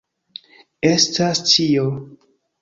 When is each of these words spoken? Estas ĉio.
Estas 0.89 1.43
ĉio. 1.53 1.85